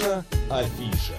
[0.00, 1.14] Наша афиша.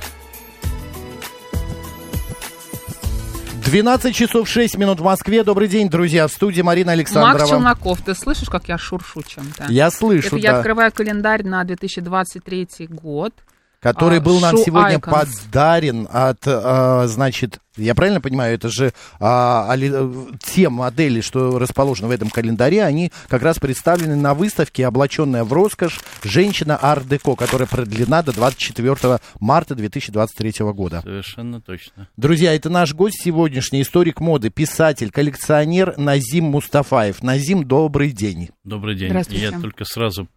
[3.65, 5.43] 12 часов 6 минут в Москве.
[5.43, 6.27] Добрый день, друзья.
[6.27, 7.37] В студии Марина Александрова.
[7.37, 9.67] Макс Челноков, ты слышишь, как я шуршу чем-то?
[9.69, 10.41] Я слышу, Это да.
[10.41, 13.33] я открываю календарь на 2023 год.
[13.81, 15.09] Который а, был нам сегодня Icons.
[15.09, 19.91] подарен от, а, значит, я правильно понимаю, это же а, али-
[20.39, 25.51] те модели, что расположены в этом календаре, они как раз представлены на выставке «Облаченная в
[25.51, 25.99] роскошь.
[26.23, 31.01] Женщина Ар-Деко», которая продлена до 24 марта 2023 года.
[31.01, 32.07] Совершенно точно.
[32.17, 37.23] Друзья, это наш гость сегодняшний, историк моды, писатель, коллекционер Назим Мустафаев.
[37.23, 38.49] Назим, добрый день.
[38.63, 39.09] Добрый день.
[39.09, 39.43] Здравствуйте.
[39.43, 40.27] Я только сразу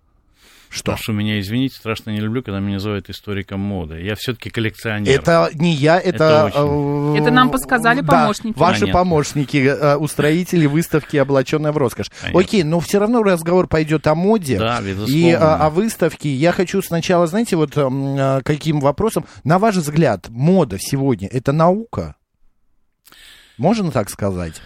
[0.75, 0.93] Что?
[0.93, 4.01] прошу меня извинить, страшно не люблю, когда меня называют историком моды.
[4.03, 5.21] Я все-таки коллекционер.
[5.21, 6.09] Это не я, это...
[6.15, 7.17] Это очень.
[7.17, 8.59] э, Это нам подсказали да, помощники.
[8.59, 9.01] ваши Понятно.
[9.01, 12.11] помощники, э, устроители выставки «Облаченная в роскошь».
[12.21, 12.41] Понятно.
[12.41, 14.59] Окей, но все равно разговор пойдет о моде.
[14.59, 15.39] Да, И безусловно.
[15.55, 16.35] а, о выставке.
[16.35, 19.25] Я хочу сначала, знаете, вот м, а, каким вопросом.
[19.45, 22.17] На ваш взгляд, мода сегодня— это наука?
[23.59, 24.61] Можно так сказать?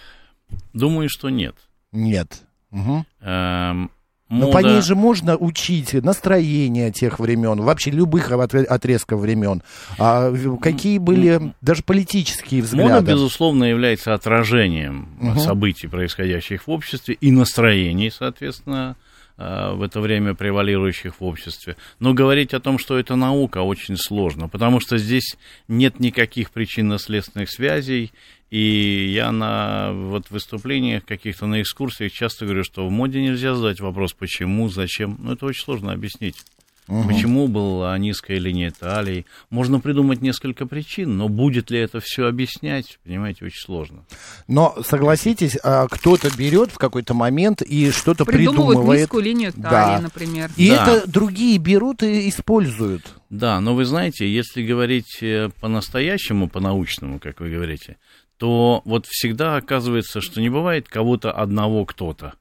[0.72, 1.54] Думаю, что нет.
[1.92, 2.42] Нет.
[2.70, 3.04] Мгм.
[3.20, 3.90] Эм,
[4.28, 9.62] Но по мода- ней же можно учить настроение тех времен, вообще любых отре- отрезков времен.
[9.98, 13.12] А, какие были даже политические Мода, взгляды?
[13.12, 15.38] безусловно, является отражением Мгм.
[15.38, 18.96] событий, происходящих в обществе, и настроений, соответственно,
[19.40, 21.76] э, в это время превалирующих в обществе.
[22.00, 25.36] Но говорить о том, что это наука, очень сложно, потому что здесь
[25.68, 28.12] нет никаких причинно-следственных связей,
[28.50, 33.80] и я на вот выступлениях каких-то на экскурсиях часто говорю, что в моде нельзя задать
[33.80, 35.16] вопрос, почему, зачем.
[35.20, 36.36] Ну, это очень сложно объяснить.
[37.06, 39.26] Почему была низкая линия талии?
[39.50, 44.04] Можно придумать несколько причин, но будет ли это все объяснять, понимаете, очень сложно.
[44.46, 49.00] Но согласитесь, а, кто-то берет в какой-то момент и что-то Придумывают придумывает.
[49.02, 49.68] низкую линию Да.
[49.68, 50.50] талии, например.
[50.56, 50.86] И Да.
[50.96, 53.02] это другие берут и используют.
[53.28, 57.98] Да, но вы знаете, если говорить э, по-настоящему, по-научному, как вы говорите,
[58.38, 62.34] то вот всегда оказывается, что не бывает кого-то одного кто-то.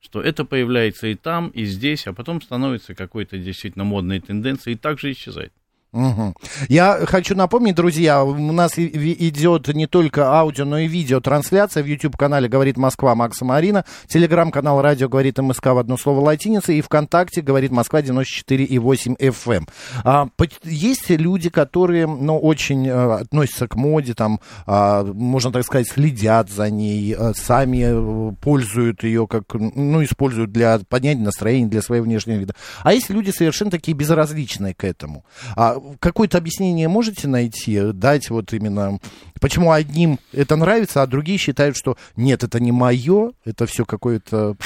[0.00, 4.78] Что это появляется и там, и здесь, а потом становится какой-то действительно модной тенденцией и
[4.78, 5.52] также исчезает.
[5.94, 6.34] Мгм.
[6.68, 11.86] Я хочу напомнить, друзья, у нас идет не только аудио, но и видео трансляция в
[11.86, 17.42] YouTube-канале «Говорит Москва» Макса Марина, телеграм-канал «Радио говорит МСК» в одно слово латиница и ВКонтакте
[17.42, 19.68] «Говорит Москва» 94,8 FM.
[20.02, 20.26] А,
[20.64, 26.50] есть люди, которые, ну, очень э, относятся к моде, там, а, можно так сказать, следят
[26.50, 32.04] за ней, э, сами э, пользуют ее как, ну, используют для поднятия настроения, для своего
[32.04, 32.56] внешнего вида.
[32.82, 35.24] А есть люди совершенно такие безразличные к этому.
[35.54, 38.98] А какое-то объяснение можете найти, дать вот именно,
[39.40, 44.56] почему одним это нравится, а другие считают, что нет, это не мое, это все какое-то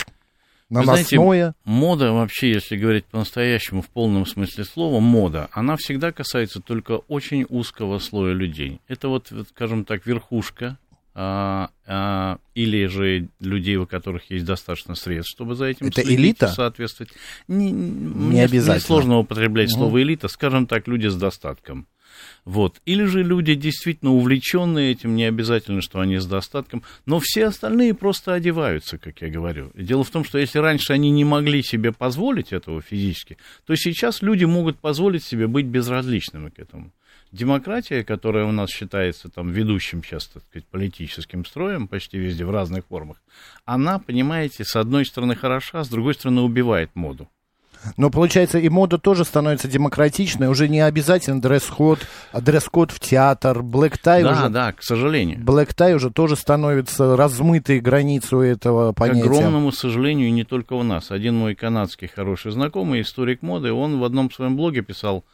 [0.70, 1.54] Вы знаете, наносное.
[1.64, 7.46] Мода вообще, если говорить по-настоящему, в полном смысле слова, мода, она всегда касается только очень
[7.48, 8.80] узкого слоя людей.
[8.86, 10.78] Это вот, скажем так, верхушка,
[12.54, 16.48] или же людей, у которых есть достаточно средств, чтобы за этим Это следить, элита?
[16.48, 17.12] соответствовать.
[17.48, 18.72] Не, не, обязательно.
[18.74, 19.78] Мне сложно употреблять Мгм.
[19.78, 21.86] слово элита, скажем так, люди с достатком.
[22.44, 22.80] Вот.
[22.84, 27.94] Или же люди действительно увлеченные этим, не обязательно, что они с достатком, но все остальные
[27.94, 29.70] просто одеваются, как я говорю.
[29.74, 33.36] Дело в том, что если раньше они не могли себе позволить этого физически,
[33.66, 36.90] то сейчас люди могут позволить себе быть безразличными к этому.
[37.32, 42.50] Демократия, которая у нас считается там ведущим сейчас, так сказать, политическим строем почти везде в
[42.50, 43.18] разных формах,
[43.64, 47.28] она, понимаете, с одной стороны хороша, с другой стороны убивает моду.
[47.96, 52.00] Но получается, и мода тоже становится демократичной, уже не обязательно дресс-код,
[52.32, 54.48] а дресс-код в театр, блэк-тай да, уже...
[54.48, 55.38] да, к сожалению.
[55.44, 59.22] Блэк-тай уже тоже становится размытой границу этого К понятия.
[59.22, 61.10] огромному сожалению, не только у нас.
[61.10, 65.24] Один мой канадский хороший знакомый, историк моды, он в одном своем блоге писал,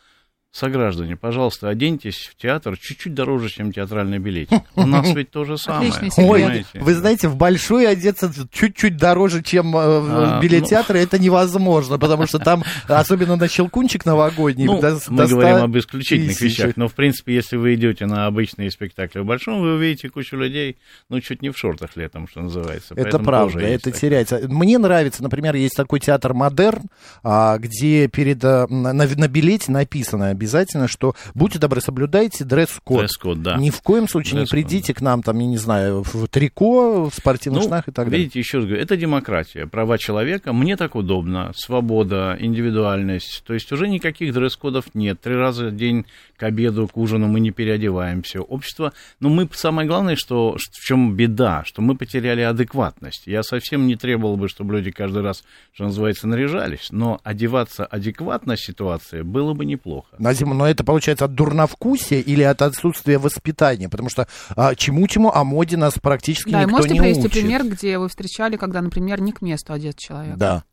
[0.59, 4.63] сограждане, пожалуйста, оденьтесь в театр чуть-чуть дороже, чем театральный билетик.
[4.77, 5.93] У нас ведь то же самое.
[6.17, 6.67] Ой, понимаете?
[6.81, 10.69] вы знаете, в большой одеться чуть-чуть дороже, чем э, А, в билет ну.
[10.69, 15.35] театра, это невозможно, потому что там, особенно на щелкунчик новогодний, Ну, до- мы до 100
[15.37, 16.59] говорим об исключительных тысяч.
[16.59, 20.37] вещах, но, в принципе, если вы идете на обычные спектакли в Большом, вы увидите кучу
[20.37, 20.77] людей,
[21.09, 22.95] ну, чуть не в шортах летом, что называется.
[22.95, 24.01] Это Поэтому правда, это такое.
[24.01, 24.41] теряется.
[24.49, 26.83] Мне нравится, например, есть такой театр Модерн,
[27.25, 32.99] а, где перед э, на, на билете написано обязательно, что будьте добры, соблюдайте дресс-код.
[33.01, 33.57] Дресс-код, да.
[33.57, 37.15] Ни в коем случае не придите к нам, там, я не знаю, в трико, в
[37.15, 38.21] спортивных Ну, штанах и так далее.
[38.21, 43.73] видите, еще раз говорю, это демократия, права человека, мне так удобно, свобода, индивидуальность, то есть
[43.73, 46.05] уже никаких дресс-кодов нет, три раза в день
[46.37, 51.15] к обеду, к ужину мы не переодеваемся, общество, но мы, самое главное, что, в чем
[51.17, 55.43] беда, что мы потеряли адекватность, я совсем не требовал бы, чтобы люди каждый раз,
[55.73, 60.09] что называется, наряжались, но одеваться адекватно ситуации было бы неплохо.
[60.35, 63.89] Назима, но это получается от дурновкусия или от отсутствия воспитания?
[63.89, 64.27] Потому что
[64.57, 67.33] а, чему-чему о моде нас практически Да, никто можете не привести учит.
[67.33, 70.37] пример, где вы встречали, когда, например, не к месту одет человек?
[70.37, 70.65] Да.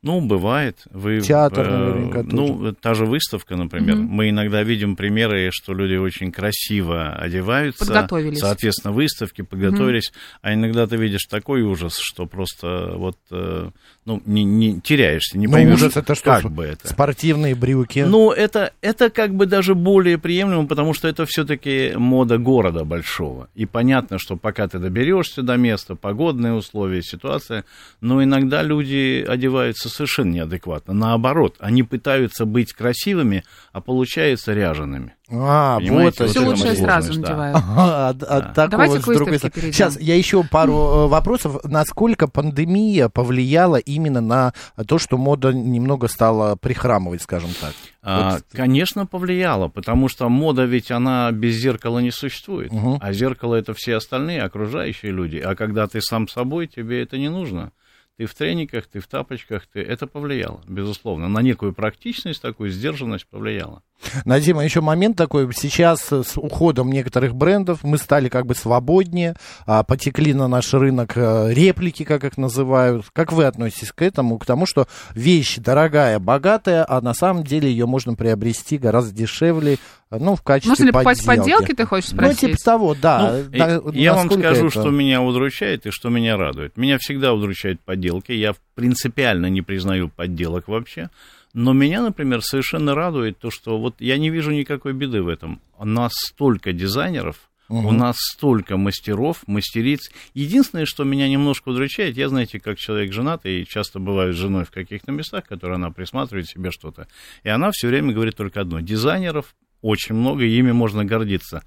[0.00, 0.78] Ну, бывает.
[0.92, 3.96] Вы, Театр э, наверняка Ну, та же выставка, например.
[3.96, 4.06] Мгм.
[4.06, 7.84] Мы иногда видим примеры, что люди очень красиво одеваются.
[7.84, 8.38] Подготовились.
[8.38, 10.12] Соответственно, выставки, подготовились.
[10.40, 13.70] А иногда ты видишь такой ужас, что просто вот, э,
[14.08, 16.24] ну, не, не теряешься, не Ну, поймешь, ужас это что?
[16.40, 16.88] как бы это.
[16.88, 18.06] Спортивные брюки.
[18.08, 23.50] Ну, это, это как бы даже более приемлемо, потому что это все-таки мода города большого.
[23.54, 27.66] И понятно, что пока ты доберешься до места, погодные условия, ситуация,
[28.00, 30.94] но иногда люди одеваются совершенно неадекватно.
[30.94, 35.17] Наоборот, они пытаются быть красивыми, а получаются ряжеными.
[35.30, 36.46] А, понимаете, вот Все речь.
[36.58, 37.20] сложность, сразу да.
[37.20, 37.56] надевают.
[37.56, 38.48] Ага, от, от Да.
[38.54, 39.52] такого Давайте с к другой стороны.
[39.54, 39.72] перейдем.
[39.72, 41.58] Сейчас я еще пару э, вопросов.
[41.64, 44.52] Насколько пандемия повлияла именно на
[44.86, 47.72] то, что мода немного стала прихрамывать, скажем так?
[48.02, 48.44] А, Вот.
[48.52, 52.72] Конечно, повлияло, потому что мода ведь она без зеркала не существует.
[52.72, 52.98] Мгм.
[53.00, 55.36] А зеркало это все остальные окружающие люди.
[55.36, 57.72] А когда ты сам собой, тебе это не нужно.
[58.18, 59.80] Ты в трениках, ты в тапочках, ты...
[59.80, 61.28] это повлияло, безусловно.
[61.28, 63.84] На некую практичность, такую сдержанность повлияло.
[64.24, 65.48] Назима, еще момент такой.
[65.54, 69.36] Сейчас с уходом некоторых брендов мы стали как бы свободнее,
[69.66, 73.06] а, потекли на наш рынок э, реплики, как их называют.
[73.12, 74.38] Как вы относитесь к этому?
[74.38, 79.78] К тому, что вещь дорогая, богатая, а на самом деле ее можно приобрести гораздо дешевле,
[80.10, 81.50] ну, в качестве Можно ли покупать подделки.
[81.50, 82.40] подделки, ты хочешь Ну, спросить?
[82.40, 83.42] типа того, да.
[83.44, 86.76] Ну, Да, и- я вам скажу, это- что меня удручает и что меня радует.
[86.76, 88.32] Меня всегда удручают подделки.
[88.32, 91.10] Я принципиально не признаю подделок вообще.
[91.54, 95.60] Но меня, например, совершенно радует то, что вот я не вижу никакой беды в этом.
[95.78, 97.36] У нас столько дизайнеров,
[97.68, 97.86] Мгм.
[97.86, 100.10] у нас столько мастеров, мастериц.
[100.34, 104.64] Единственное, что меня немножко удручает, я, знаете, как человек женатый, и часто бываю с женой
[104.64, 107.08] в каких-то местах, которые она присматривает себе что-то.
[107.44, 108.80] И она все время говорит только одно.
[108.80, 111.62] Дизайнеров очень много, и ими можно гордиться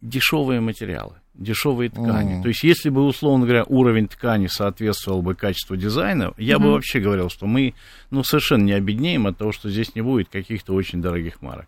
[0.00, 2.34] дешевые материалы, дешевые ткани.
[2.34, 2.42] Мгм.
[2.42, 6.72] То есть, если бы, условно говоря, уровень ткани соответствовал бы качеству дизайна, я бы Мгм.
[6.74, 7.74] вообще говорил, что мы
[8.10, 11.66] ну, совершенно не обеднеем от того, что здесь не будет каких-то очень дорогих марок.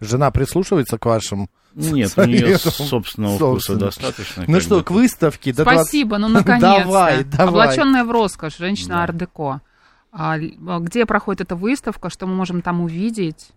[0.00, 1.48] Жена прислушивается к вашим...
[1.74, 4.44] Нет, у нее собственного вкуса достаточно.
[4.48, 4.84] Ну что, бы.
[4.84, 5.52] к выставке.
[5.52, 6.84] до 20 Спасибо, ну наконец-то.
[6.84, 7.46] Давай, давай.
[7.48, 9.02] Облаченная в роскошь, женщина Да.
[9.02, 9.60] ар-деко.
[10.10, 13.50] А, а где проходит эта выставка, что мы можем там увидеть?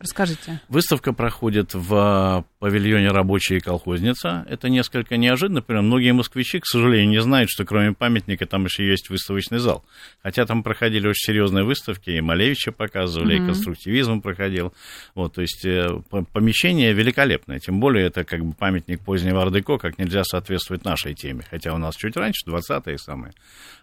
[0.00, 0.60] Расскажите.
[0.70, 4.46] Выставка проходит в а, павильоне «Рабочая и колхозница».
[4.48, 5.56] Это несколько неожиданно.
[5.60, 9.84] Например, многие москвичи, к сожалению, не знают, что кроме памятника там еще есть выставочный зал.
[10.22, 13.44] Хотя там проходили очень серьезные выставки, и Малевича показывали, Мгм.
[13.44, 14.72] и конструктивизм проходил.
[15.14, 15.86] Вот, то есть э,
[16.32, 17.58] помещение великолепное.
[17.58, 21.44] Тем более это как бы памятник позднего ардеко, как нельзя соответствует нашей теме.
[21.50, 23.34] Хотя у нас чуть раньше, 20-е самые,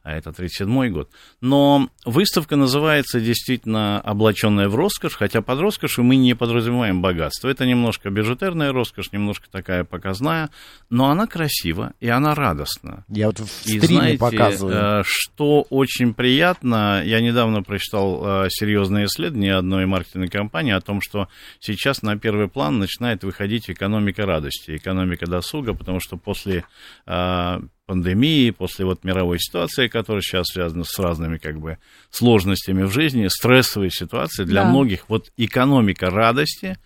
[0.01, 1.11] а это 37-й год.
[1.41, 7.49] Но выставка называется действительно «Облаченная в роскошь», хотя под роскошью мы не подразумеваем богатство.
[7.49, 10.49] Это немножко бижутерная роскошь, немножко такая показная,
[10.89, 13.03] но она красива и она радостна.
[13.09, 15.01] Я вот в И знаете, показываю.
[15.01, 21.01] э, что очень приятно, я недавно прочитал э, серьезное исследование одной маркетинговой компании о том,
[21.01, 21.27] что
[21.59, 26.63] сейчас на первый план начинает выходить экономика радости, экономика досуга, потому что после
[27.05, 31.77] э, пандемии, после вот мировой ситуации, которая сейчас связана с разными как бы
[32.11, 34.69] сложностями в жизни, стрессовой ситуации, для Да.
[34.69, 36.77] многих вот экономика радости,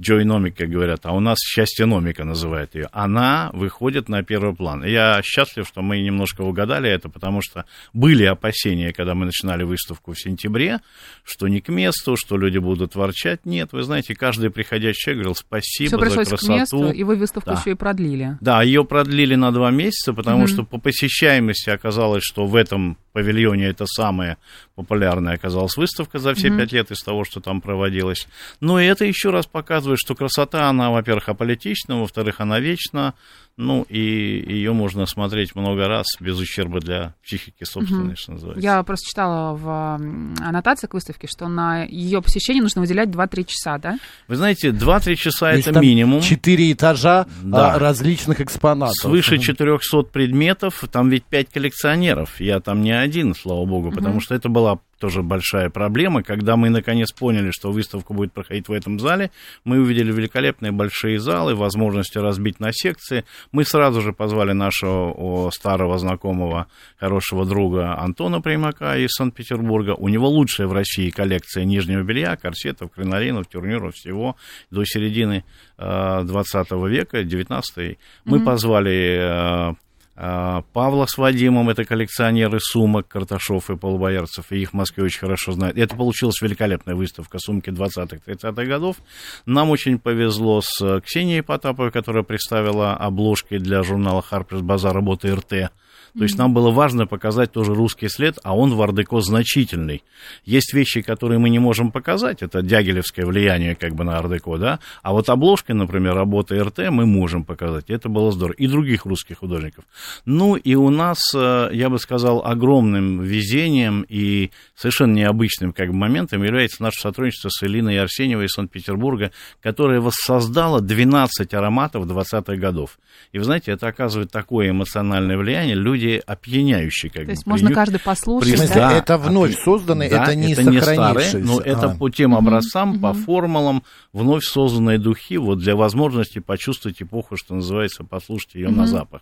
[0.00, 4.84] джойномика, говорят, а у нас счастьеномика называют ее, она выходит на первый план.
[4.84, 10.12] Я счастлив, что мы немножко угадали это, потому что были опасения, когда мы начинали выставку
[10.12, 10.80] в сентябре,
[11.24, 13.46] что не к месту, что люди будут ворчать.
[13.46, 16.36] Нет, вы знаете, каждый приходящий человек говорил спасибо Все за красоту.
[16.36, 17.58] к месту, и вы выставку Да.
[17.60, 18.36] еще и продлили.
[18.40, 20.48] Да, ее продлили на два месяца, потому Мгм.
[20.48, 24.36] что по посещаемости оказалось, что в этом павильоне это самая
[24.74, 26.58] популярная оказалась выставка за все Мгм.
[26.58, 28.28] пять лет из того, что там проводилось.
[28.60, 33.14] Но это еще раз показывает, что красота, она, во-первых, аполитична, во-вторых, она вечна,
[33.56, 38.16] ну, и ее можно смотреть много раз без ущерба для психики собственной, Мгм.
[38.16, 38.62] что называется.
[38.62, 40.00] Я просто читала в
[40.44, 43.98] аннотации к выставке, что на ее посещение нужно выделять 2-3 часа, да?
[44.28, 46.20] Вы знаете, 2-3 часа То это там минимум.
[46.20, 47.74] Четыре этажа Да.
[47.74, 48.94] а, различных экспонатов.
[48.96, 52.40] Свыше 400 предметов, там ведь 5 коллекционеров.
[52.40, 54.20] Я там не один, слава богу, потому Мгм.
[54.20, 56.22] что это была тоже большая проблема.
[56.22, 59.30] Когда мы наконец поняли, что выставка будет проходить в этом зале,
[59.62, 63.24] мы увидели великолепные большие залы, возможности разбить на секции.
[63.52, 66.66] Мы сразу же позвали нашего старого знакомого,
[66.98, 69.94] хорошего друга Антона Примака из Санкт-Петербурга.
[69.94, 74.36] У него лучшая в России коллекция нижнего белья, корсетов, кринолинов, тюрнюров, всего
[74.70, 75.44] до середины
[75.78, 78.44] э, 20 века, 19 Мы Мгм.
[78.46, 79.74] позвали э,
[80.16, 85.52] Павла с Вадимом, это коллекционеры сумок, Карташов и Полубоярцев, и их в Москве очень хорошо
[85.52, 85.76] знают.
[85.76, 88.96] Это получилась великолепная выставка сумки 20-30-х годов.
[89.44, 95.70] Нам очень повезло с Ксенией Потаповой, которая представила обложки для журнала Harper's Bazaar работы РТ.
[96.16, 100.02] То есть нам было важно показать тоже русский след, а он в ардеко значительный.
[100.46, 104.80] Есть вещи, которые мы не можем показать, это дягилевское влияние как бы на ардеко, да,
[105.02, 108.54] а вот обложкой, например, работы РТ мы можем показать, это было здорово.
[108.54, 109.84] И других русских художников.
[110.24, 115.96] Ну и у нас, э, я бы сказал, огромным везением и совершенно необычным как бы
[115.96, 122.98] моментом является наше сотрудничество с Элиной Арсеньевой из Санкт-Петербурга, которая воссоздала 12 ароматов 20-х годов.
[123.32, 127.10] И вы знаете, это оказывает такое эмоциональное влияние, люди опьяняющие.
[127.10, 128.52] Как То бы, есть можно приню- каждый послушать.
[128.54, 128.92] В смысле, да?
[128.98, 131.38] это вновь ты- созданный, да, это не старые, сохранившийся.
[131.38, 131.96] но это А.
[131.96, 133.82] по тем образцам, по формулам,
[134.12, 139.20] вновь созданные духи, вот для возможности почувствовать эпоху, что называется, послушать ее на запах.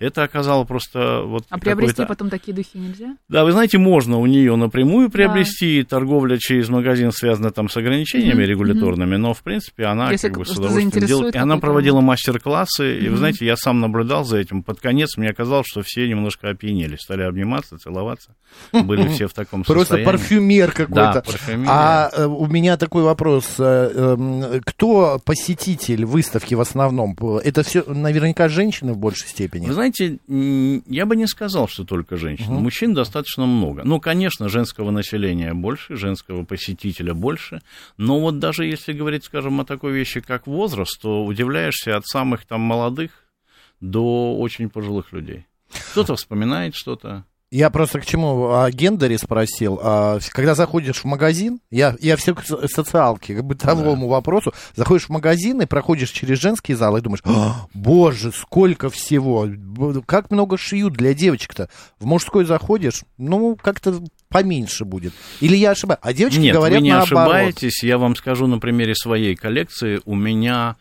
[0.00, 3.16] Это оказало просто вот А приобрести потом такие духи нельзя?
[3.28, 8.42] Да, вы знаете, можно у нее напрямую приобрести, торговля через магазин связана там с ограничениями
[8.42, 11.34] Мгм, регуляторными, но в принципе она Если как бы с просто удовольствием делает.
[11.34, 14.62] И она проводила мастер-классы, и вы знаете, я сам наблюдал за этим.
[14.62, 18.34] Под конец мне казалось, что все немножко опьянели, стали обниматься, целоваться,
[18.72, 20.04] были все в таком Просто состоянии.
[20.04, 21.22] парфюмер Да, какой-то.
[21.26, 21.70] парфюмерия.
[21.72, 23.54] а э, у меня такой вопрос.
[23.58, 27.16] э, эм, Кто посетитель выставки в основном?
[27.44, 29.63] Это все наверняка женщины в большей степени.
[29.68, 32.58] Вы знаете, я бы не сказал, что только женщины.
[32.58, 33.82] Мужчин достаточно много.
[33.84, 37.62] Ну, конечно, женского населения больше, женского посетителя больше.
[37.96, 42.44] Но вот даже если говорить, скажем, о такой вещи, как возраст, то удивляешься от самых
[42.46, 43.10] там молодых
[43.80, 45.46] до очень пожилых людей.
[45.92, 47.24] Кто-то вспоминает что-то.
[47.56, 49.78] Я просто к чему о гендере спросил.
[49.80, 55.04] А, Когда заходишь в магазин, я, я все к со- социалке, к бытовому вопросу, заходишь
[55.06, 59.46] в магазин и проходишь через женский зал и думаешь, «А, боже, сколько всего,
[60.04, 61.68] как много шьют для девочек-то.
[62.00, 65.12] В мужской заходишь, ну, как-то поменьше будет.
[65.40, 66.00] Или я ошибаюсь?
[66.02, 67.34] А девочки Нет, говорят вы не наоборот.
[67.34, 67.84] ошибаетесь.
[67.84, 70.00] Я вам скажу на примере своей коллекции.
[70.06, 70.74] У меня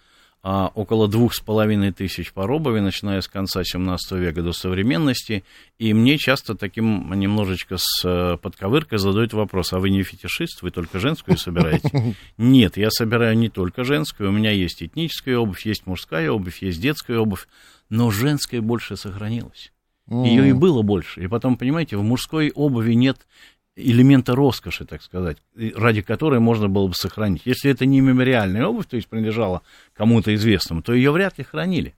[0.45, 5.45] а, около двух с половиной тысяч пар обуви, начиная с конца 17 века до современности.
[5.79, 10.71] И мне часто таким немножечко с э, подковыркой задают вопрос, а вы не фетишист, вы
[10.71, 12.15] только женскую собираете?
[12.37, 14.29] Нет, я собираю не только женскую.
[14.29, 17.47] У меня есть этническая обувь, есть мужская обувь, есть детская обувь.
[17.89, 19.71] Но женская больше сохранилась.
[20.09, 21.23] Ее и было больше.
[21.23, 23.25] И потом, понимаете, в мужской обуви нет
[23.75, 27.43] элемента роскоши, так сказать, ради которой можно было бы сохранить.
[27.45, 29.61] Если это не мемориальная обувь, то есть принадлежала
[29.93, 31.93] кому-то известному, то ее вряд ли хранили.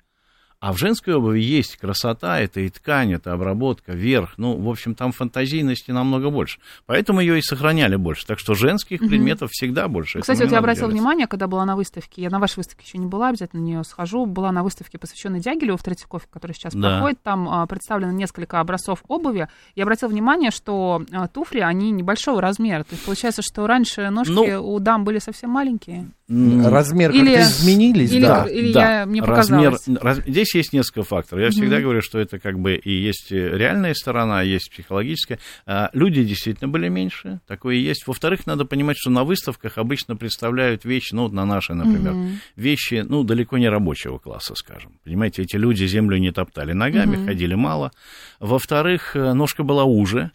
[0.65, 4.33] А в женской обуви есть красота, это и ткань, это обработка, верх.
[4.37, 6.59] Ну, в общем, там фантазийности намного больше.
[6.87, 8.25] Поэтому ее и сохраняли больше.
[8.25, 10.21] Так что женских предметов всегда больше.
[10.21, 10.95] Кстати, Этому вот я обратила делать.
[10.99, 13.83] внимание, когда была на выставке, я на вашей выставке еще не была, обязательно на нее
[13.83, 16.97] схожу, была на выставке, посвященной Дягилеву в Третьяковке, которая сейчас Да.
[16.97, 19.47] проходит, там а, представлено несколько образцов обуви.
[19.75, 22.83] Я обратила внимание, что а, туфли, они небольшого размера.
[22.85, 26.09] То есть получается, что раньше ножки Ну, у дам были совсем маленькие.
[26.27, 28.45] Размер Или- как-то изменились, или- да.
[28.45, 31.43] или да, я- мне размер, раз- здесь есть несколько факторов.
[31.43, 35.37] Я всегда говорю, что это как бы и есть реальная сторона, есть психологическая.
[35.67, 38.07] А, Люди действительно были меньше, такое и есть.
[38.07, 42.13] Во-вторых, надо понимать, что на выставках обычно представляют вещи, ну, вот на нашей, например,
[42.55, 44.93] вещи, ну, далеко не рабочего класса, скажем.
[45.03, 47.91] Понимаете, эти люди землю не топтали ногами, ходили мало.
[48.39, 50.31] Во-вторых, э, ножка была уже.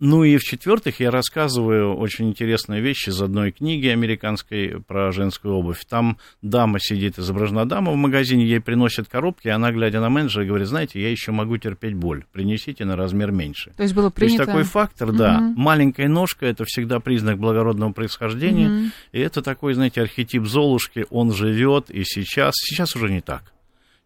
[0.00, 5.84] Ну и в-четвертых, я рассказываю очень интересные вещи из одной книги американской про женскую обувь.
[5.88, 10.44] Там дама сидит, изображена дама в магазине, ей приносят коробки, и она, глядя на менеджера,
[10.44, 13.72] говорит, знаете, я еще могу терпеть боль, принесите на размер меньше.
[13.76, 14.46] То есть было То есть принято...
[14.46, 15.40] такой фактор, да.
[15.40, 15.54] Мгм.
[15.60, 18.90] Маленькая ножка это всегда признак благородного происхождения.
[19.12, 22.54] И это такой, знаете, архетип Золушки, он живет и сейчас.
[22.56, 23.54] Сейчас уже не так.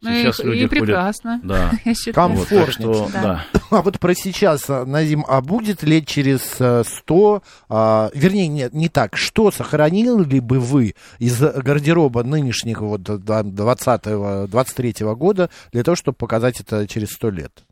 [0.01, 0.71] Ну и, Сейчас и люди ходят.
[0.71, 1.73] прекрасно, Да.
[1.85, 2.15] я считаю.
[2.15, 2.51] Комфорт.
[2.51, 3.45] Вот, что, Да.
[3.53, 3.61] да.
[3.71, 8.73] А вот про сейчас, а, Назим, а будет лет через э, 100, а, вернее, нет,
[8.75, 15.97] не так, что сохранили бы вы из гардероба нынешнего вот 20-го, 23-го года для того,
[15.97, 17.65] чтобы показать это через 100 лет?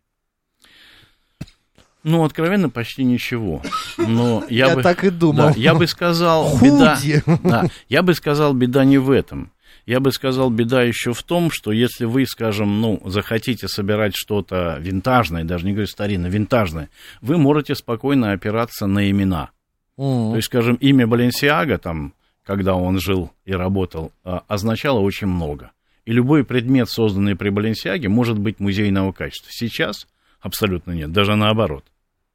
[2.03, 3.63] Ну, откровенно, почти ничего.
[3.99, 5.49] Но я, Я бы, так и думал.
[5.49, 6.99] да, я бы сказал, беда,
[7.43, 9.51] да, я бы сказал, беда не в этом.
[9.87, 14.79] Я бы сказал, беда еще в том, что если вы, скажем, ну, захотите собирать что-то
[14.81, 16.91] винтажное, даже не говорю старинное, винтажное,
[17.21, 19.51] вы можете спокойно опираться на имена.
[19.97, 20.31] М.
[20.31, 22.15] То есть, скажем, имя Баленсиага, там,
[22.45, 25.71] когда он жил и работал, а, означало очень много.
[26.05, 29.51] И любой предмет, созданный при Баленсиаге, может быть музейного качества.
[29.53, 30.09] Сейчас
[30.41, 31.85] абсолютно нет, даже наоборот.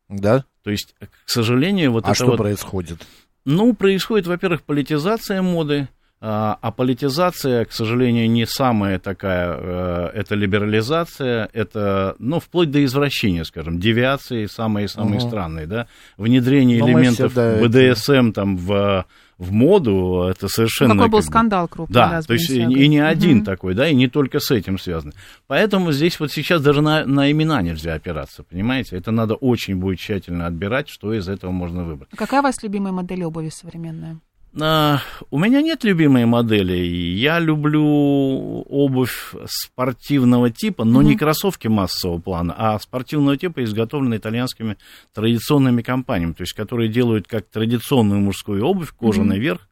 [0.07, 0.45] Да?
[0.63, 2.37] То есть, к сожалению, вот а это что вот...
[2.37, 3.05] происходит?
[3.43, 5.89] Ну, происходит, во-первых, политизация моды,
[6.23, 12.85] А, а политизация, к сожалению, не самая такая, э, это либерализация, это, ну, вплоть до
[12.85, 15.27] извращения, скажем, девиации самые-самые угу.
[15.27, 15.87] странные, да,
[16.17, 19.05] внедрение Но элементов все, да, БДСМ там в
[19.39, 20.93] в моду, это совершенно...
[20.93, 21.95] Какой был бы, скандал крупный.
[21.95, 23.45] Да, то есть и, и не один угу.
[23.45, 25.13] такой, да, и не только с этим связано.
[25.47, 28.97] Поэтому здесь вот сейчас даже на, на имена нельзя опираться, понимаете?
[28.97, 32.11] Это надо очень будет тщательно отбирать, что из этого можно выбрать.
[32.15, 34.19] Какая у вас любимая модель обуви современная?
[34.59, 36.73] А, у меня нет любимой модели.
[36.73, 41.05] Я люблю обувь спортивного типа, но mm-hmm.
[41.05, 44.77] не кроссовки массового плана, а спортивного типа, изготовленные итальянскими
[45.13, 49.39] традиционными компаниями, то есть которые делают как традиционную мужскую обувь, кожаный mm-hmm.
[49.39, 49.69] верх,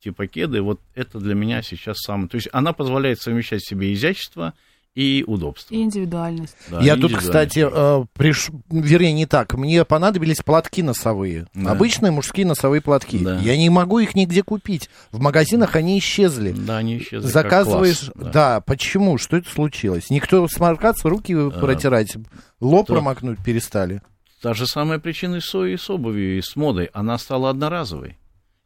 [0.00, 0.60] типа кеды.
[0.60, 2.28] Вот это для меня сейчас самое...
[2.28, 4.54] То есть она позволяет совмещать себе изящество
[4.96, 5.74] и удобство.
[5.74, 6.56] И индивидуальность.
[6.70, 8.48] Да, Я тут, кстати, э, приш...
[8.70, 9.52] вернее, не так.
[9.52, 11.46] Мне понадобились платки носовые.
[11.54, 11.72] Да.
[11.72, 13.18] Обычные мужские носовые платки.
[13.18, 13.38] Да.
[13.38, 14.88] Я не могу их нигде купить.
[15.12, 16.52] В магазинах они исчезли.
[16.52, 17.28] Да, они исчезли.
[17.28, 18.10] Заказываешь.
[18.10, 18.30] Класс, да.
[18.30, 19.18] да, почему?
[19.18, 20.08] Что это случилось?
[20.08, 22.16] Никто сморкаться, руки а, протирать,
[22.60, 22.94] лоб то...
[22.94, 24.00] промокнуть перестали.
[24.40, 26.86] Та же самая причина и с, и с обувью, и с модой.
[26.94, 28.16] Она стала одноразовой.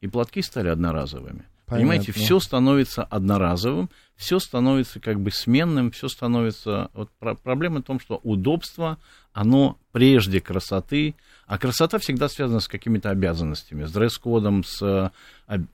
[0.00, 1.44] И платки стали одноразовыми.
[1.66, 1.88] Понятно.
[1.88, 6.90] Понимаете, все становится одноразовым, все становится как бы сменным, все становится...
[6.92, 8.98] Вот про- проблема в том, что удобство,
[9.32, 11.14] оно прежде красоты,
[11.46, 15.10] а красота всегда связана с какими-то обязанностями, с дресс-кодом, с...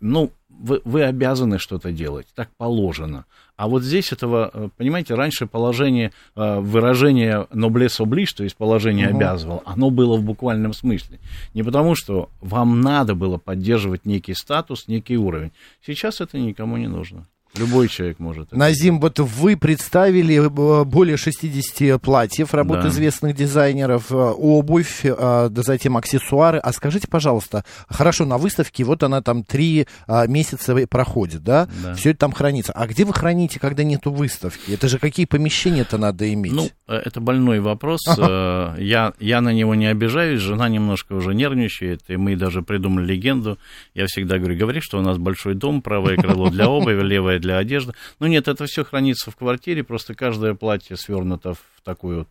[0.00, 3.25] Ну, вы, вы обязаны что-то делать, так положено.
[3.57, 9.09] А вот здесь этого, э, понимаете, раньше положение, э, выражение noblesse oblige, то есть положение
[9.09, 9.17] угу.
[9.17, 11.19] обязывал, оно было в буквальном смысле.
[11.53, 15.50] Не потому, что вам надо было поддерживать некий статус, некий уровень.
[15.85, 17.26] Сейчас это никому не нужно.
[17.55, 18.53] Любой человек может.
[18.53, 22.88] Назим, вот вы представили э, более 60 платьев работ да.
[22.88, 26.59] известных дизайнеров, э, обувь, э, затем аксессуары.
[26.59, 29.87] А скажите, пожалуйста, хорошо, на выставке вот она там три
[30.29, 31.69] месяца проходит, да?
[31.83, 31.95] да.
[31.95, 32.73] Все это там хранится.
[32.73, 34.73] А где вы храните, когда нету выставки?
[34.73, 36.53] Это же какие помещения-то надо иметь?
[36.53, 38.07] Ну, это больной вопрос.
[38.07, 38.77] Ага.
[38.79, 43.59] Я, я на него не обижаюсь, жена немножко уже нервничает, и мы даже придумали легенду.
[43.94, 47.59] Я всегда говорю, говори, что у нас большой дом, правое крыло для обуви, левое для
[47.59, 47.92] одежды.
[48.20, 52.29] Ну нет, это все хранится в квартире, просто каждое платье свернуто в такую вот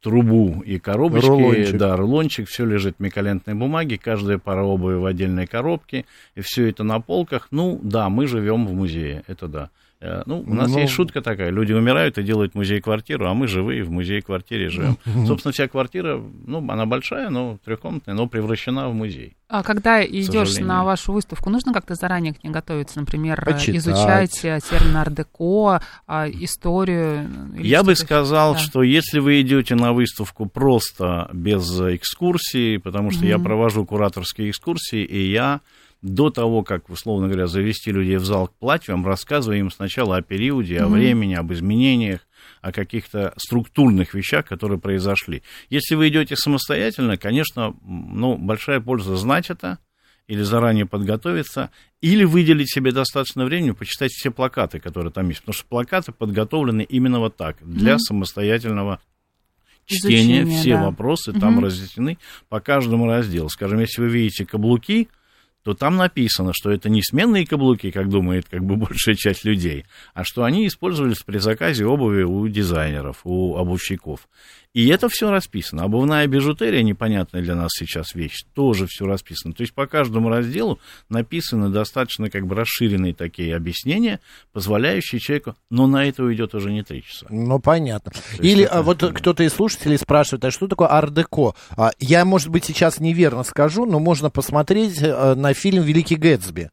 [0.00, 1.76] трубу и коробочки, рулончик.
[1.76, 6.68] да, рулончик, все лежит в миколентной бумаге, каждая пара обуви в отдельной коробке, и все
[6.68, 7.48] это на полках.
[7.50, 9.70] Ну, да, мы живем в музее, это да.
[9.98, 10.80] Э, ну, у нас Но...
[10.80, 14.98] есть шутка такая, люди умирают и делают музей-квартиру, а мы живые в музее-квартире живем.
[15.26, 19.36] Собственно, вся квартира, ну, она большая, но трехкомнатная, но превращена в музей.
[19.48, 23.76] А когда идешь на вашу выставку, нужно как-то заранее к ней готовиться, например, Почитать.
[23.76, 27.30] изучать э, термин ар-деко, а, историю?
[27.56, 28.58] Я бы сказал, да.
[28.58, 33.28] что если вы идете на выставку просто без экскурсии, потому что mm-hmm.
[33.28, 35.60] я провожу кураторские экскурсии, и я
[36.06, 40.22] до того, как, условно говоря, завести людей в зал к платьям, рассказывая им сначала о
[40.22, 42.20] периоде, о времени, об изменениях,
[42.62, 45.42] о каких-то структурных вещах, которые произошли.
[45.68, 49.78] Если вы идете самостоятельно, конечно, ну, большая польза знать это,
[50.28, 55.40] или заранее подготовиться, или выделить себе достаточно времени, почитать все плакаты, которые там есть.
[55.40, 59.00] Потому что плакаты подготовлены именно вот так, для mm самостоятельного
[59.86, 60.42] чтения.
[60.42, 60.84] Изучение, все да.
[60.84, 63.48] вопросы mm там разъяснены по каждому разделу.
[63.48, 65.08] Скажем, если вы видите каблуки,
[65.66, 69.84] то там написано, что это не сменные каблуки, как думает как бы большая часть людей,
[70.14, 74.28] а что они использовались при заказе обуви у дизайнеров, у обувщиков.
[74.76, 75.84] И это все расписано.
[75.84, 79.54] Обувная бижутерия, непонятная для нас сейчас вещь, тоже все расписано.
[79.54, 84.20] То есть по каждому разделу написаны достаточно как бы расширенные такие объяснения,
[84.52, 87.24] позволяющие человеку, но на это уйдет уже не три часа.
[87.30, 88.12] Ну, понятно.
[88.38, 91.54] Или это, а, вот кто-то из слушателей спрашивает, а что такое ар-деко?
[91.70, 96.70] А, я, может быть, сейчас неверно скажу, но можно посмотреть а, на фильм «Великий Гэтсби».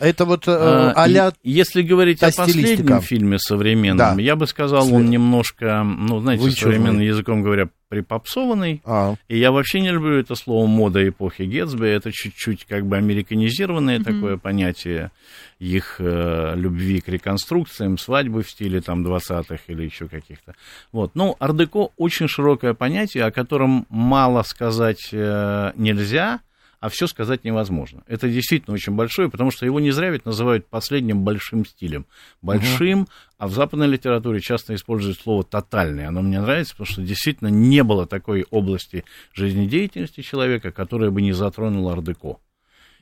[0.00, 4.22] Это вот э, а, Если говорить о последнем фильме современном, да.
[4.22, 6.74] я бы сказал, он немножко, ну, знаете, Вычурный.
[6.74, 8.82] современным языком говоря, припопсованный.
[8.84, 9.14] А.
[9.28, 11.86] И я вообще не люблю это слово мода эпохи Гетсби.
[11.86, 14.04] Это чуть-чуть как бы американизированное mm-hmm.
[14.04, 15.12] такое понятие
[15.60, 20.54] их э, любви к реконструкциям, свадьбы в стиле там 20-х или еще каких-то.
[20.90, 21.12] Вот.
[21.14, 26.40] Ну, ардеко очень широкое понятие, о котором мало сказать э, нельзя–
[26.84, 28.02] а все сказать невозможно.
[28.06, 32.04] Это действительно очень большое, потому что его не зря ведь называют последним большим стилем.
[32.42, 33.08] Большим, угу.
[33.38, 36.06] а в западной литературе часто используют слово тотальный.
[36.06, 41.32] Оно мне нравится, потому что действительно не было такой области жизнедеятельности человека, которая бы не
[41.32, 42.38] затронула ардеко.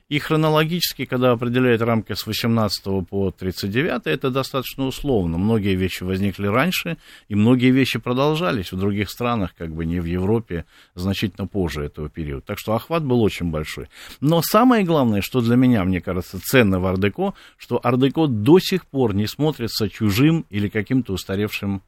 [0.09, 5.37] И хронологически, когда определяют рамки с 18 по 39, это достаточно условно.
[5.37, 6.97] Многие вещи возникли раньше,
[7.29, 12.09] и многие вещи продолжались в других странах, как бы не в Европе, значительно позже этого
[12.09, 12.45] периода.
[12.45, 13.87] Так что охват был очень большой.
[14.19, 18.85] Но самое главное, что для меня, мне кажется, ценно в Ардеко, что Ардеко до сих
[18.85, 21.81] пор не смотрится чужим или каким-то устаревшим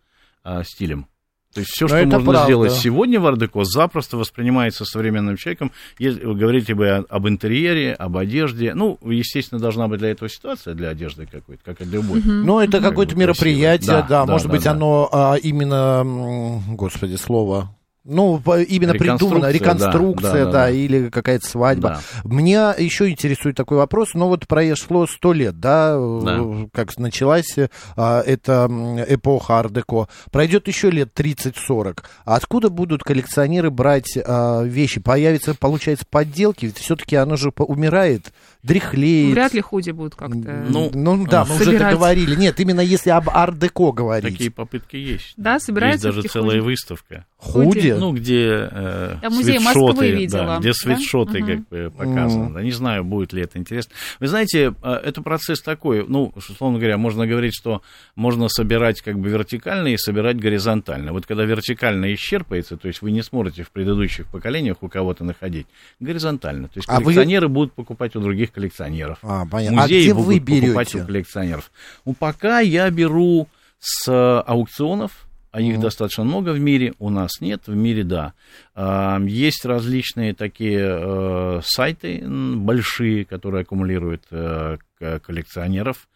[0.44, 1.08] а, стилем.
[1.56, 2.44] То есть все, Но что можно правда.
[2.44, 5.72] сделать сегодня в Ардеко, запросто воспринимается современным человеком.
[5.98, 10.74] Если вы говорите бы об интерьере, об одежде, ну, естественно, должна быть для этого ситуация
[10.74, 12.22] для одежды какой-то, как и любой.
[12.26, 14.06] Ну, это Как какое-то мероприятие, красиво.
[14.10, 17.74] да, Да, может да, быть, да, оно а, именно, господи, слово.
[18.08, 20.70] Ну, именно придумано, Реконструкция, реконструкция, да, да, да, да.
[20.70, 22.02] или какая-то свадьба.
[22.24, 22.30] Да.
[22.30, 26.38] Меня еще интересует такой вопрос, ну вот прошло сто лет, да, Да.
[26.40, 27.56] э, как началась
[27.98, 28.70] а, эта
[29.08, 30.08] эпоха ар-деко.
[30.32, 32.04] Пройдет еще лет 30-40.
[32.26, 35.02] А откуда будут коллекционеры брать а, вещи?
[35.02, 36.68] Появятся, получается, подделки?
[36.68, 38.34] Ведь все-таки оно же умирает,
[38.66, 39.34] дряхлеет.
[39.34, 40.66] Вряд ли худи будут как-то...
[40.70, 41.94] Ну, Ну, ну да, мы уже это собирать.
[41.96, 42.36] говорили.
[42.36, 44.32] Нет, именно если об ар-деко говорить.
[44.32, 45.34] Такие попытки есть.
[45.38, 46.66] Да, Есть собираются даже такие целая худи?
[46.66, 47.26] выставка.
[47.38, 47.92] Худи?
[47.98, 50.74] Ну, где э, Я Москвы видела, да, где да?
[50.74, 51.48] свитшоты Мгм.
[51.48, 52.54] как бы показаны.
[52.56, 53.94] Да, не знаю, будет ли это интересно.
[54.20, 57.84] Вы знаете, э, это процесс такой, ну, условно говоря, можно говорить, что
[58.16, 61.14] можно собирать как бы вертикально и собирать горизонтально.
[61.14, 65.68] Вот когда вертикально исчерпается, то есть вы не сможете в предыдущих поколениях у кого-то находить,
[66.00, 66.68] горизонтально.
[66.68, 69.20] То есть А вы- коллекционеры будут покупать у других коллекционеров.
[69.22, 69.80] А, понятно.
[69.80, 71.02] А Музеи где будут вы покупать берете?
[71.04, 71.72] у коллекционеров.
[72.06, 73.48] Ну, пока я беру
[73.80, 75.82] с э, аукционов, а их Мгм.
[75.84, 78.34] достаточно много в мире, у нас нет, в мире да.
[78.74, 84.78] А, Есть различные такие э, сайты большие, которые аккумулируют э,
[85.22, 86.08] коллекционеров.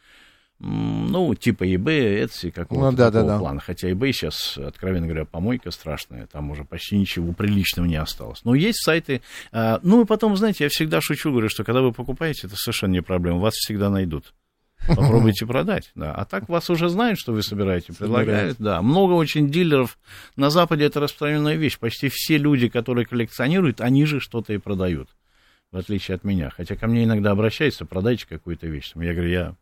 [0.62, 3.40] Ну, типа eBay, Etsy, какого-то Ну, да, да, такого да.
[3.40, 3.60] плана.
[3.62, 8.42] Хотя eBay сейчас, откровенно говоря, помойка страшная, там уже почти ничего приличного не осталось.
[8.44, 9.22] Но есть сайты.
[9.54, 12.92] а, Ну, и потом, знаете, я всегда шучу, говорю, что когда вы покупаете, это совершенно
[12.92, 14.34] не проблема, вас всегда найдут.
[14.88, 16.14] Попробуйте продать, да.
[16.14, 18.82] А так вас уже знают, что вы собираете, предлагают, да.
[18.82, 19.98] Много очень дилеров.
[20.36, 21.78] На Западе это распространенная вещь.
[21.80, 25.10] Почти все люди, которые коллекционируют, они же что-то и продают.
[25.72, 26.50] В отличие от меня.
[26.50, 28.92] Хотя ко мне иногда обращаются, продайте какую-то вещь.
[28.96, 29.56] Я говорю, я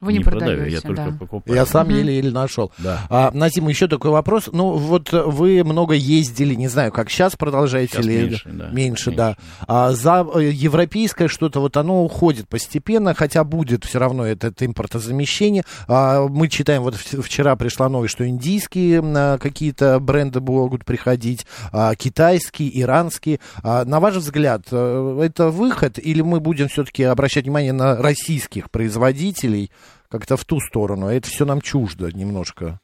[0.00, 1.16] Вы не, продаю, продаете, я только да.
[1.18, 1.56] покупаю.
[1.56, 2.70] Я сам еле-еле нашел.
[2.78, 3.00] Да.
[3.10, 4.48] А, Назим, еще такой вопрос.
[4.52, 8.68] Ну, вот вы много ездили, не знаю, как сейчас продолжаете Сейчас или меньше, да.
[8.68, 9.36] меньше, да.
[9.66, 14.66] А за э, европейское что-то, вот оно уходит постепенно, хотя будет все равно это, это
[14.66, 15.64] импортозамещение.
[15.88, 21.96] А, мы читаем, вот вчера пришла новость, что индийские м, какие-то бренды могут приходить, а,
[21.96, 23.40] китайские, иранские.
[23.64, 28.70] А, на ваш взгляд, э, это выход, или мы будем все-таки обращать внимание на российских
[28.70, 29.72] производителей,
[30.08, 31.08] как-то в ту сторону?
[31.08, 32.80] Это все нам чуждо немножко.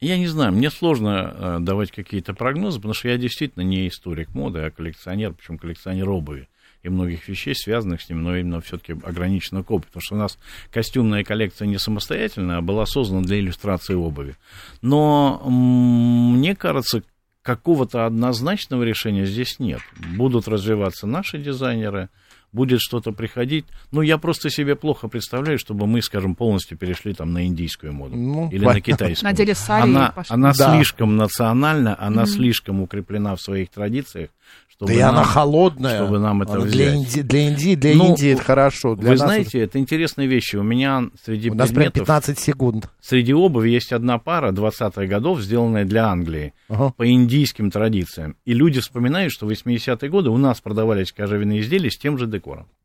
[0.00, 4.34] Я не знаю, мне сложно э, давать какие-то прогнозы, потому что я действительно не историк
[4.34, 6.48] моды, а коллекционер, причем коллекционер обуви
[6.82, 10.18] и многих вещей, связанных с ним, но именно все-таки ограниченно к обуви, потому что у
[10.18, 10.38] нас
[10.70, 14.36] костюмная коллекция не самостоятельная, а была создана для иллюстрации обуви.
[14.82, 17.02] Но мне кажется,
[17.44, 19.80] какого-то однозначного решения здесь нет.
[20.16, 22.08] Будут развиваться наши дизайнеры,
[22.54, 23.66] будет что-то приходить.
[23.92, 28.16] Ну, я просто себе плохо представляю, чтобы мы, скажем, полностью перешли там на индийскую моду
[28.16, 29.30] Ну, или на китайскую.
[29.30, 30.34] Надели сари Она, и пошли.
[30.34, 30.74] она Да.
[30.74, 34.30] слишком национальна, она слишком укреплена в своих традициях,
[34.68, 35.96] чтобы Да и нам- она холодная.
[36.04, 36.96] чтобы нам это Она для, взять.
[37.16, 38.94] Инди- для Индии, для Ну, Индии это хорошо.
[38.94, 40.56] Для Вы нас знаете, это интересные вещи.
[40.56, 42.88] У меня среди это- у нас прям предметов, 15 секунд.
[43.00, 46.92] среди обуви есть одна пара 20-х годов, сделанная для Англии Ага.
[46.96, 48.36] по индийским традициям.
[48.44, 52.26] И люди вспоминают, что в 80-е годы у нас продавались кожевенные изделия с тем же
[52.26, 52.43] декором.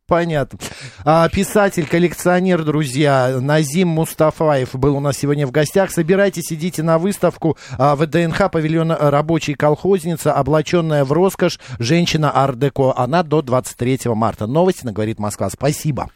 [0.10, 0.58] Понятно.
[1.06, 5.92] А, писатель, коллекционер, друзья, Назим Мустафаев был у нас сегодня в гостях.
[5.92, 12.92] Собирайтесь, идите на выставку а, ВДНХ, павильон рабочий колхозница, облаченная в роскошь, женщина ар-деко.
[12.98, 14.48] Она до 23 марта.
[14.48, 15.48] Новости на «Говорит Москва».
[15.52, 16.08] Спасибо.